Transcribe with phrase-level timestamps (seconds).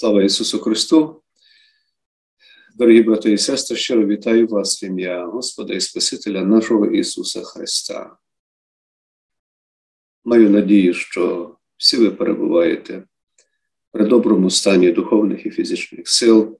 [0.00, 1.22] Слава Ісусу Христу!
[2.74, 8.16] Дорогі брати і сестри, щиро вітаю вас в ім'я Господа і Спасителя нашого Ісуса Христа.
[10.24, 13.04] Маю надію, що всі ви перебуваєте
[13.92, 16.58] при доброму стані духовних і фізичних сил,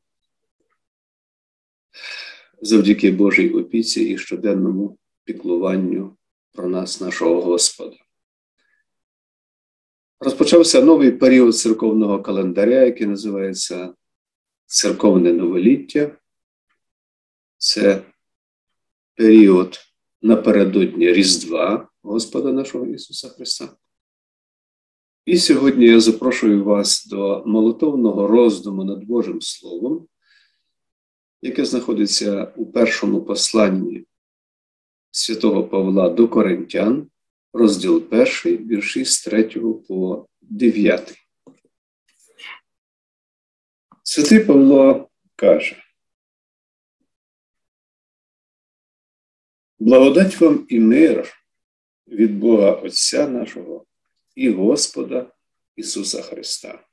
[2.62, 6.16] завдяки Божій опіці і щоденному піклуванню
[6.52, 7.96] про нас, нашого Господа.
[10.22, 13.94] Розпочався новий період церковного календаря, який називається
[14.66, 16.16] Церковне новоліття.
[17.58, 18.02] Це
[19.14, 19.78] період
[20.22, 23.76] напередодні Різдва Господа нашого Ісуса Христа.
[25.24, 30.06] І сьогодні я запрошую вас до молитовного роздуму над Божим Словом,
[31.42, 34.06] яке знаходиться у першому посланні
[35.10, 37.10] святого Павла до Коринтян,
[37.52, 38.26] розділ 1,
[38.66, 39.44] вірші з 3
[39.88, 41.14] по 9.
[44.02, 45.76] Святий Павло каже:
[49.78, 51.34] Благодать вам і мир
[52.08, 53.86] від Бога Отця нашого
[54.34, 55.32] і Господа
[55.76, 56.86] Ісуса Христа.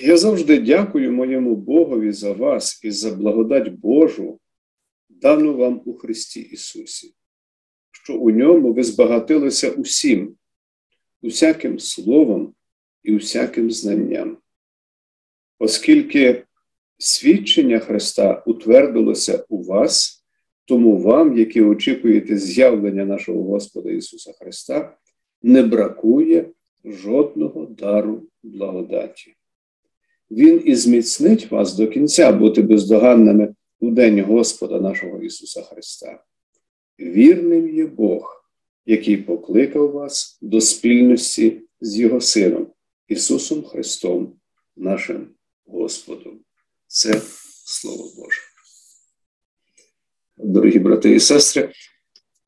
[0.00, 4.40] Я завжди дякую моєму Богові за вас і за благодать Божу,
[5.08, 7.14] дану вам у Христі Ісусі
[8.02, 10.34] що у ньому ви збагатилися усім,
[11.22, 12.54] усяким словом
[13.02, 14.36] і усяким знанням.
[15.58, 16.44] Оскільки
[16.98, 20.24] свідчення Христа утвердилося у вас,
[20.64, 24.96] тому вам, які очікуєте з'явлення нашого Господа Ісуса Христа,
[25.42, 26.46] не бракує
[26.84, 29.34] жодного дару благодаті.
[30.30, 36.24] Він і зміцнить вас до кінця бути бездоганними у день Господа нашого Ісуса Христа.
[36.98, 38.44] Вірним є Бог,
[38.86, 42.66] який покликав вас до спільності з Його Сином,
[43.08, 44.36] Ісусом Христом,
[44.76, 45.28] нашим
[45.66, 46.40] Господом.
[46.86, 47.22] Це
[47.64, 48.40] Слово Боже.
[50.36, 51.72] Дорогі брати і сестри,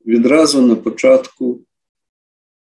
[0.06, 1.64] відразу на початку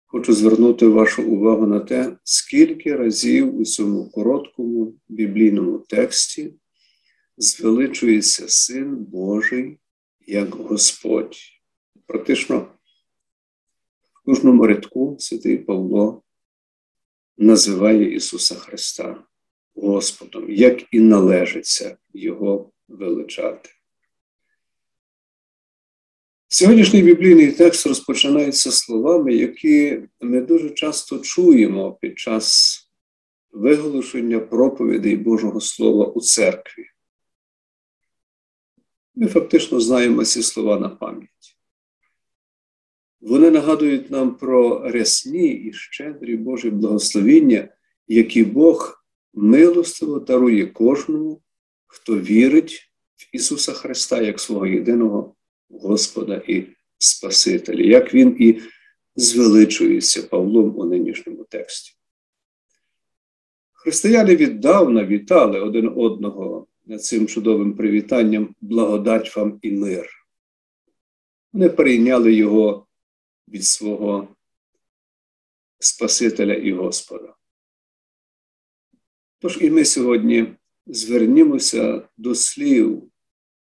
[0.07, 6.55] хочу звернути вашу увагу на те, скільки разів у цьому короткому біблійному тексті
[7.37, 9.79] звеличується Син Божий
[10.27, 11.37] як Господь.
[12.07, 12.59] Практично
[14.13, 16.23] в кожному рядку святий Павло
[17.37, 19.25] називає Ісуса Христа
[19.75, 23.71] Господом, як і належиться Його величати.
[26.49, 32.79] Сьогоднішній біблійний текст розпочинається словами, які ми дуже часто чуємо під час
[33.53, 36.85] виголошення проповідей Божого Слова у церкві.
[39.15, 41.57] Ми фактично знаємо ці слова на пам'ять.
[43.23, 47.69] Вони нагадують нам про рясні і щедрі Божі благословіння,
[48.09, 51.43] які Бог милостиво дарує кожному,
[51.87, 55.35] хто вірить в Ісуса Христа як свого єдиного
[55.71, 56.65] Господа і
[56.99, 58.61] Спасителя, як Він і
[59.17, 61.93] звеличується Павлом у нинішньому тексті.
[63.73, 70.09] Християни віддавна вітали один одного над цим чудовим привітанням благодать вам і мир.
[71.53, 72.87] Вони прийняли його
[73.53, 74.29] від свого
[75.79, 77.35] Спасителя і Господа.
[79.39, 80.55] Тож і ми сьогодні
[80.87, 83.11] звернімося до слів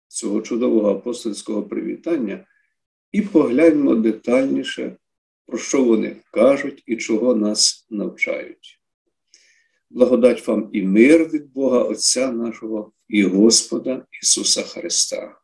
[0.07, 2.47] цього чудового апостольського привітання
[3.11, 4.97] і погляньмо детальніше,
[5.45, 8.81] про що вони кажуть і чого нас навчають.
[9.89, 15.39] Благодать вам і мир від Бога Отця нашого і Господа Ісуса Христа.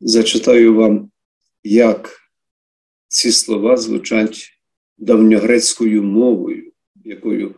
[0.00, 1.10] Зачитаю вам,
[1.62, 2.25] як
[3.08, 4.52] ці слова звучать
[4.98, 7.54] давньогрецькою мовою, якою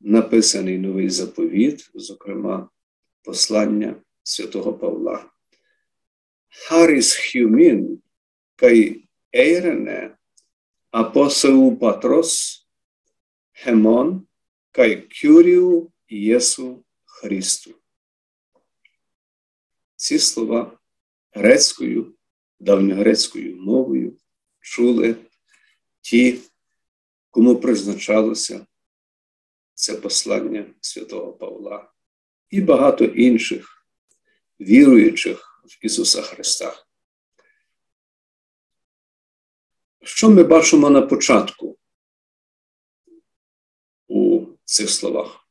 [0.00, 2.68] написаний новий заповіт, зокрема,
[3.22, 5.30] послання святого Павла.
[6.48, 8.02] Харіс хюмін
[8.56, 10.16] кай ейрене
[10.90, 12.60] апосеу патрос
[13.52, 14.26] хемон
[14.70, 17.74] кай кюріу Єсу Христу.
[19.96, 20.78] Ці слова
[21.32, 22.14] грецькою,
[22.60, 24.16] давньогрецькою мовою
[24.60, 25.16] чули
[26.00, 26.38] ті,
[27.30, 28.66] кому призначалося
[29.74, 31.92] це послання святого Павла
[32.50, 33.86] і багато інших
[34.60, 36.84] віруючих в Ісуса Христа.
[40.02, 41.78] Що ми бачимо на початку
[44.08, 45.48] у цих словах?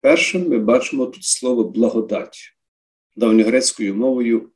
[0.00, 2.56] Першим ми бачимо тут слово благодать
[3.16, 4.52] давньогрецькою мовою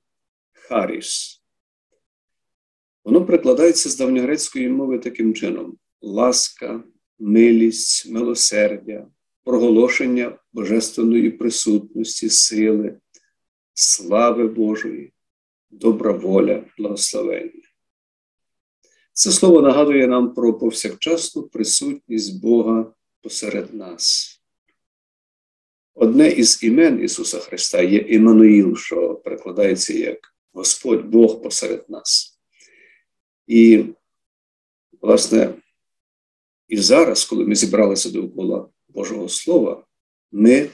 [0.52, 1.37] харіс.
[3.08, 6.84] Воно прикладається з давньогрецької мови таким чином: ласка,
[7.18, 9.06] милість, милосердя,
[9.44, 12.98] проголошення божественної присутності, сили,
[13.74, 15.12] слави Божої,
[15.70, 17.62] добра воля, благословення.
[19.12, 24.34] Це слово нагадує нам про повсякчасну присутність Бога посеред нас.
[25.94, 30.18] Одне із імен Ісуса Христа є Іммануїл, що перекладається як
[30.52, 32.37] Господь Бог посеред нас.
[33.48, 33.84] І,
[35.00, 35.54] власне,
[36.68, 39.86] і зараз, коли ми зібралися довкола Божого Слова,
[40.32, 40.68] ми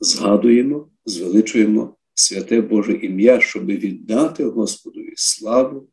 [0.00, 5.88] згадуємо, звеличуємо святе Боже ім'я, щоб віддати Господові славу,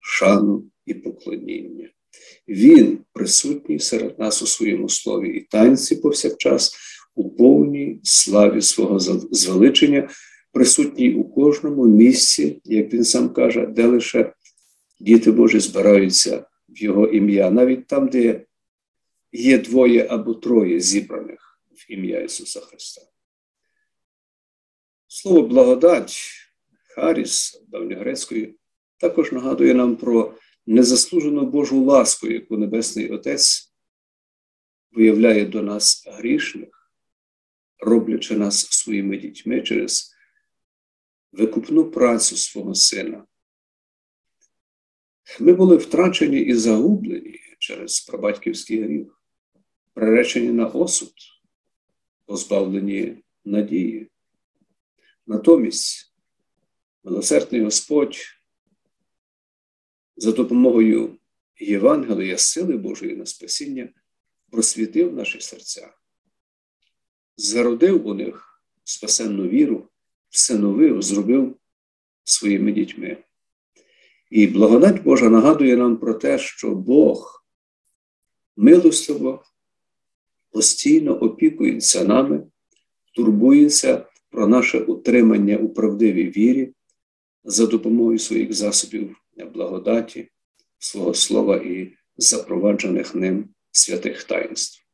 [0.00, 1.88] шану і поклоніння.
[2.48, 6.76] Він присутній серед нас у своєму слові і танці повсякчас
[7.14, 8.98] у повній славі свого
[9.30, 10.10] звеличення,
[10.52, 14.32] присутній у кожному місці, як він сам каже, де лише
[15.00, 18.46] діти Божі збираються в Його ім'я, навіть там, де
[19.32, 23.02] є двоє або троє зібраних в ім'я Ісуса Христа.
[25.06, 26.18] Слово благодать,
[26.94, 28.54] Харіс давньогрецькою,
[28.98, 30.34] також нагадує нам про
[30.66, 33.72] незаслужену Божу ласку, яку Небесний Отець
[34.92, 36.92] виявляє до нас грішних,
[37.78, 40.14] роблячи нас своїми дітьми через
[41.32, 43.24] викупну працю свого сина.
[45.40, 49.22] Ми були втрачені і загублені через прабатьківський гріх,
[49.94, 51.12] приречені на осуд,
[52.26, 54.10] позбавлені надії.
[55.26, 56.14] Натомість
[57.04, 58.16] милосердний Господь
[60.16, 61.18] за допомогою
[61.60, 63.88] Євангелія, сили Божої на спасіння
[64.50, 65.94] просвітив наші серця,
[67.36, 69.88] зародив у них спасенну віру,
[70.28, 71.56] всиновив, зробив
[72.24, 73.25] своїми дітьми.
[74.30, 77.44] І благодать Божа нагадує нам про те, що Бог
[78.56, 79.44] милостиво
[80.50, 82.42] постійно опікується нами,
[83.14, 86.72] турбується про наше утримання у правдивій вірі
[87.44, 90.28] за допомогою своїх засобів благодаті,
[90.78, 94.86] свого слова і запроваджених ним святих таїнств.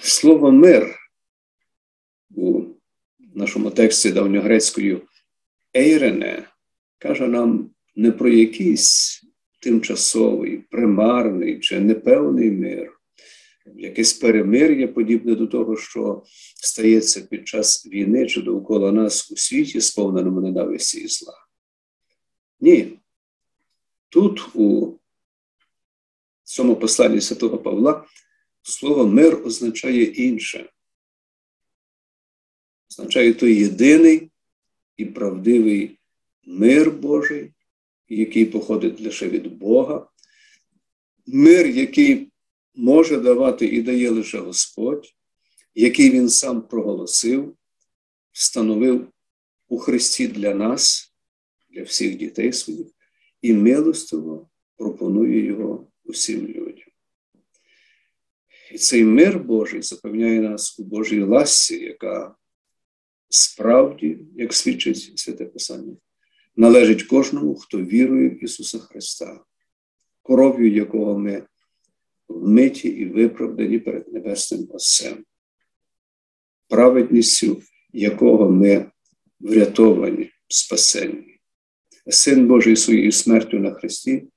[0.00, 0.96] Слово мир
[2.30, 2.62] у
[3.18, 5.02] нашому тексті давньогрецькою
[5.76, 6.49] ейрене
[7.00, 9.22] каже нам не про якийсь
[9.60, 13.00] тимчасовий, примарний чи непевний мир,
[13.76, 16.22] якесь перемир'я, подібне до того, що
[16.54, 21.34] стається під час війни чи довкола нас у світі, сповненому ненависті і зла.
[22.60, 22.98] Ні.
[24.08, 24.94] Тут, у
[26.44, 28.04] цьому посланні святого Павла,
[28.62, 30.70] слово мир означає інше.
[32.90, 34.30] Означає той єдиний
[34.96, 35.99] і правдивий
[36.50, 37.52] мир Божий,
[38.08, 40.08] який походить лише від Бога,
[41.26, 42.32] мир, який
[42.74, 45.14] може давати і дає лише Господь,
[45.74, 47.56] який Він сам проголосив,
[48.32, 49.08] встановив
[49.68, 51.14] у Христі для нас
[51.70, 52.86] для всіх дітей своїх
[53.42, 56.88] і милостиво пропонує його усім людям.
[58.72, 62.34] І цей мир Божий запевняє нас у Божій ласці, яка
[63.28, 65.96] справді, як свідчить Святе Писання,
[66.60, 69.40] належить кожному, хто вірує в Ісуса Христа,
[70.22, 71.42] коров'ю якого ми
[72.28, 75.24] вмиті і виправдані перед Небесним Отцем,
[76.68, 78.90] праведністю якого ми
[79.40, 81.38] врятовані, спасені.
[82.06, 84.28] Син Божий своєю смертю на Христі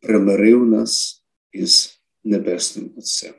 [0.00, 3.34] примирив нас із Небесним Отцем.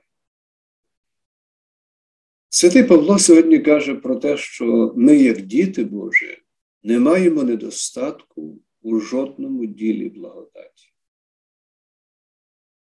[2.49, 6.44] Святий Павло сьогодні каже про те, що ми, як діти Божі,
[6.85, 10.93] не маємо недостатку у жодному ділі благодаті.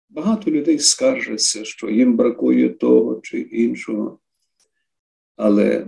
[0.08, 4.18] Багато людей скаржаться, що їм бракує того чи іншого,
[5.36, 5.86] але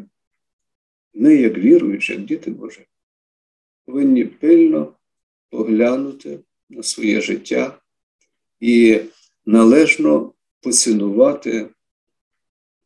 [1.14, 2.86] ми, як віруючі, як діти Божі,
[3.84, 4.96] повинні пильно
[5.50, 7.80] поглянути на своє життя
[8.60, 9.00] і
[9.46, 11.70] належно поцінувати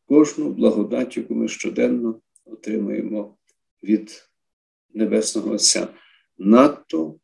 [0.06, 3.37] кожну благодать, яку ми щоденно отримуємо
[3.82, 4.26] від
[4.97, 5.88] Небесного Отця.
[6.38, 7.21] Надто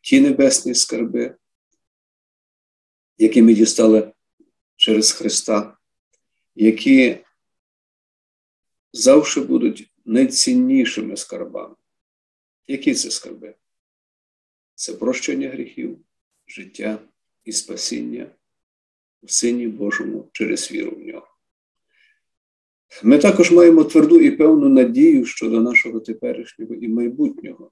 [0.00, 1.36] ті небесні скарби,
[3.18, 4.12] які ми дістали
[4.76, 5.76] через Христа,
[6.54, 7.18] які
[8.92, 11.74] завжди будуть найціннішими скарбами.
[12.66, 13.54] Які це скарби?
[14.74, 15.98] Це прощення гріхів,
[16.46, 16.98] життя
[17.44, 18.30] і спасіння
[19.22, 21.33] у Сині Божому через віру в нього.
[23.02, 27.70] Ми також маємо тверду і певну надію щодо нашого теперішнього і майбутнього.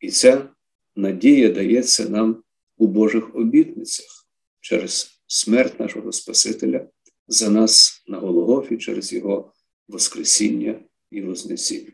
[0.00, 0.48] І ця
[0.96, 2.42] надія дається нам
[2.76, 4.26] у Божих обітницях
[4.60, 6.88] через смерть нашого Спасителя
[7.28, 9.52] за нас на Голгофі через Його
[9.88, 11.92] Воскресіння і Вознесіння.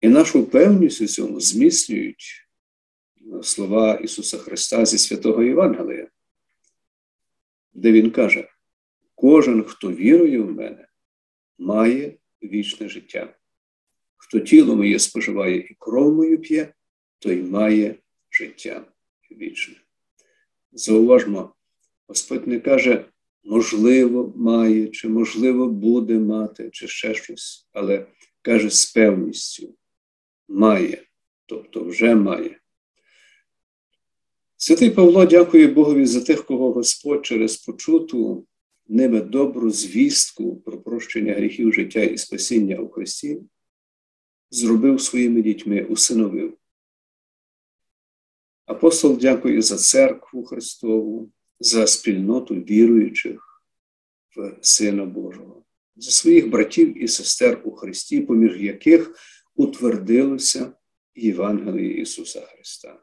[0.00, 2.48] І нашу певність у цьому зміцнюють
[3.42, 6.08] слова Ісуса Христа зі святого Євангелія,
[7.74, 8.48] де Він каже:
[9.20, 10.88] кожен, хто вірує в мене,
[11.58, 13.34] має вічне життя.
[14.16, 16.74] Хто тіло моє споживає і кров мою п'є,
[17.18, 17.94] той має
[18.30, 18.84] життя
[19.30, 19.74] вічне.
[20.72, 21.54] Зауважмо,
[22.06, 23.04] Господь не каже,
[23.44, 28.06] можливо, має, чи можливо буде мати, чи ще щось, але
[28.42, 29.74] каже з певністю
[30.48, 31.02] має,
[31.46, 32.60] тобто вже має.
[34.56, 38.46] Святий Павло дякує Богові за тих, кого Господь через почуту
[38.88, 43.42] ними добру звістку про прощення гріхів життя і спасіння у Христі,
[44.50, 46.56] зробив своїми дітьми, усиновив.
[48.66, 53.62] Апостол дякує за церкву Христову, за спільноту віруючих
[54.36, 55.64] в Сина Божого,
[55.96, 59.14] за своїх братів і сестер у Христі, поміж яких
[59.54, 60.72] утвердилося
[61.14, 63.00] Євангеліє Ісуса Христа.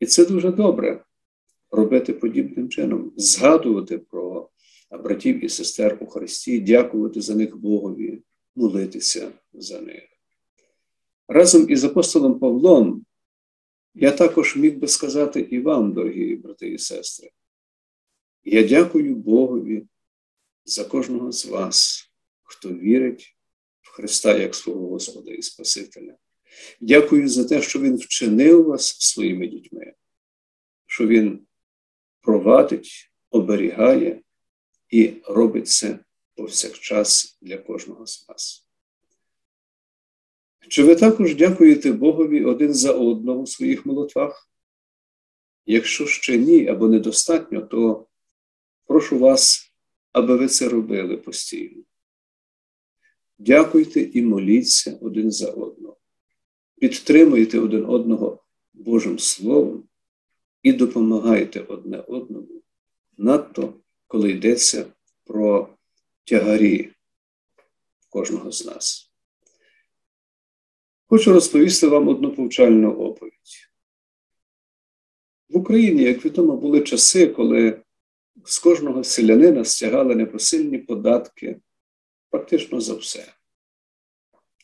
[0.00, 1.04] І це дуже добре
[1.70, 4.50] робити подібним чином, згадувати про
[4.98, 8.22] братів і сестер у Христі, дякувати за них Богові,
[8.56, 10.02] молитися за них.
[11.28, 13.04] Разом із апостолом Павлом
[13.94, 17.30] я також міг би сказати і вам, дорогі брати і сестри.
[18.44, 19.86] Я дякую Богові
[20.64, 22.10] за кожного з вас,
[22.42, 23.36] хто вірить
[23.80, 26.16] в Христа як свого Господа і Спасителя.
[26.80, 29.92] Дякую за те, що Він вчинив вас своїми дітьми,
[30.86, 31.46] що Він
[32.20, 34.22] провадить, оберігає
[34.90, 35.98] і робить це
[36.34, 38.66] повсякчас для кожного з вас.
[40.68, 44.50] Чи ви також дякуєте Богові один за одного у своїх молитвах?
[45.66, 48.06] Якщо ще ні або недостатньо, то
[48.86, 49.72] прошу вас,
[50.12, 51.82] аби ви це робили постійно.
[53.38, 55.96] Дякуйте і моліться один за одного.
[56.80, 59.84] Підтримуйте один одного Божим Словом
[60.62, 62.62] і допомагайте одне одному,
[63.18, 63.74] надто
[64.10, 64.86] коли йдеться
[65.24, 65.68] про
[66.24, 66.90] тягарі
[68.08, 69.12] кожного з нас.
[71.06, 73.70] Хочу розповісти вам одну повчальну оповідь.
[75.48, 77.82] В Україні, як відомо, були часи, коли
[78.44, 81.60] з кожного селянина стягали непосильні податки
[82.30, 83.34] практично за все: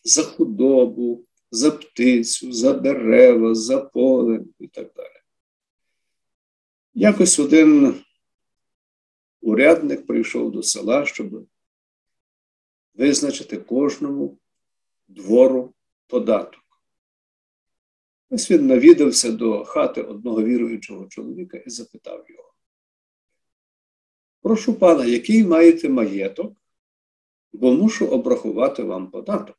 [0.05, 5.21] за худобу, за птицю, за дерева, за поле і так далі.
[6.95, 8.03] Якось один
[9.41, 11.47] урядник прийшов до села, щоб
[12.95, 14.39] визначити кожному
[15.09, 15.75] двору
[16.07, 16.63] податок.
[18.31, 22.53] Ось він навідався до хати одного віруючого чоловіка і запитав його.
[24.43, 26.53] Прошу пана, який маєте маєток,
[27.53, 29.59] бо мушу обрахувати вам податок.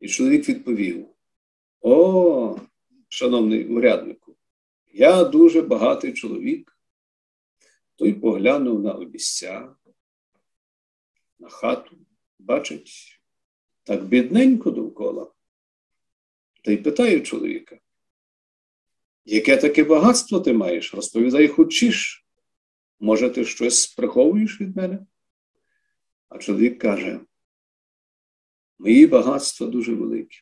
[0.00, 1.06] І чоловік відповів:
[1.80, 2.56] О,
[3.08, 4.36] шановний уряднику,
[4.92, 6.78] я дуже багатий чоловік.
[7.96, 9.74] Той поглянув на обіця,
[11.38, 11.96] на хату,
[12.38, 13.20] бачить,
[13.82, 15.32] так бідненько довкола.
[16.64, 17.78] Та й питає чоловіка,
[19.24, 20.94] яке таке багатство ти маєш?
[20.94, 22.26] Розповідай хочеш.
[23.00, 25.06] Може, ти щось приховуєш від мене?
[26.28, 27.20] А чоловік каже:
[28.78, 30.38] Мої багатства дуже великі.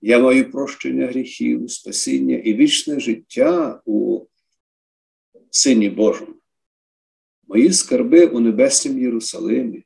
[0.00, 4.26] Я маю прощення гріхів, спасіння і вічне життя у
[5.50, 6.34] Сині Божому.
[7.48, 9.84] Мої скарби у Небеснім Єрусалимі.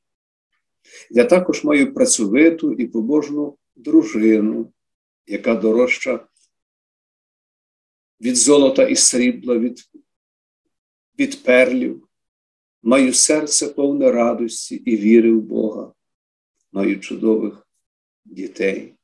[1.10, 4.72] Я також маю працьовиту і побожну дружину,
[5.26, 6.26] яка дорожча
[8.20, 9.90] від золота і срібла, від,
[11.18, 12.08] від перлів.
[12.82, 15.92] Маю серце повне радості і віри в Бога,
[16.72, 17.66] маю чудових
[18.24, 18.94] дітей.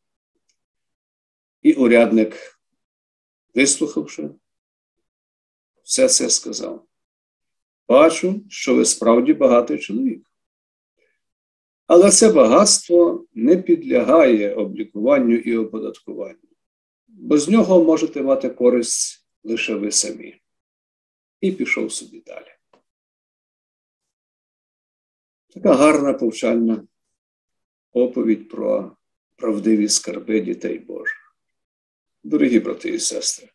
[1.62, 2.60] І урядник,
[3.54, 4.30] вислухавши,
[5.88, 6.86] все це сказав.
[7.88, 10.30] Бачу, що ви справді багатий чоловік.
[11.86, 16.48] Але це багатство не підлягає облікуванню і оподаткуванню,
[17.08, 20.40] бо з нього можете мати користь лише ви самі.
[21.40, 22.54] І пішов собі далі.
[25.54, 26.86] Така гарна повчальна
[27.92, 28.96] оповідь про
[29.36, 31.36] правдиві скарби дітей Божих.
[32.22, 33.48] Дорогі брати і сестри,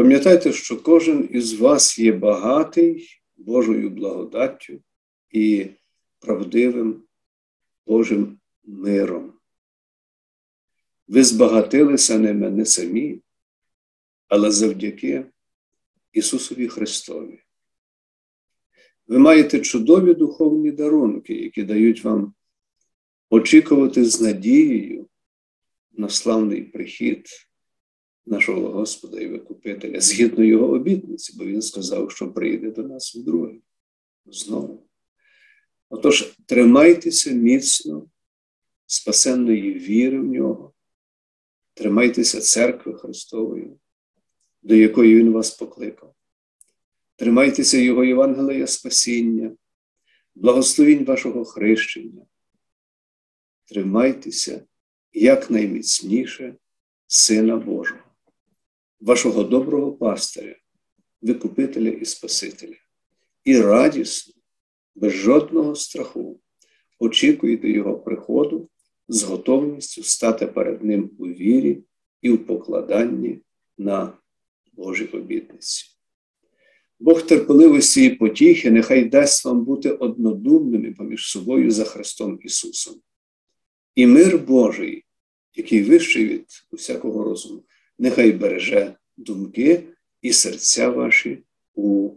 [0.00, 4.80] пам'ятайте, що кожен із вас є багатий Божою благодаттю
[5.30, 5.66] і
[6.18, 7.02] правдивим
[7.86, 9.32] Божим миром.
[11.08, 13.20] Ви збагатилися ними не самі,
[14.28, 15.24] але завдяки
[16.12, 17.42] Ісусові Христові.
[19.06, 22.34] Ви маєте чудові духовні дарунки, які дають вам
[23.30, 25.08] очікувати з надією
[25.92, 27.49] на славний прихід
[28.26, 33.54] нашого Господа і Викупителя, згідно Його обітниці, бо Він сказав, що прийде до нас вдруге.
[34.26, 34.86] Знову.
[35.88, 38.06] Отож, тримайтеся міцно,
[38.86, 40.72] спасенної віри в нього,
[41.74, 43.70] тримайтеся церкви Христової,
[44.62, 46.14] до якої Він вас покликав.
[47.16, 49.56] Тримайтеся Його Євангелія Спасіння,
[50.34, 52.26] благословінь вашого хрещення.
[53.64, 54.66] Тримайтеся
[55.12, 56.56] якнайміцніше
[57.06, 58.00] Сина Божого,
[59.00, 60.56] вашого доброго пастиря,
[61.22, 62.76] Викупителя і Спасителя,
[63.44, 64.34] і радісно,
[64.94, 66.40] без жодного страху
[66.98, 68.68] очікуєте Його приходу
[69.08, 71.84] з готовністю стати перед Ним у вірі
[72.22, 73.38] і в покладанні
[73.78, 74.12] на
[74.72, 75.84] Божі обітниці.
[77.00, 82.94] Бог терпеливості і потіхи нехай дасть вам бути однодумними поміж собою за Христом Ісусом.
[83.94, 85.04] І мир Божий,
[85.54, 87.62] який вищий від усякого розуму,
[88.00, 89.82] нехай береже думки
[90.22, 91.38] і серця ваші
[91.74, 92.10] у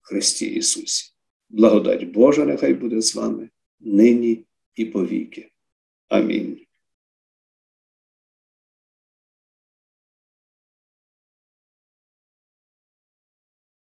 [0.00, 1.12] Христі Ісусі.
[1.48, 3.48] Благодать Божа нехай буде з вами
[3.80, 5.50] нині і повіки.
[6.08, 6.61] Амінь.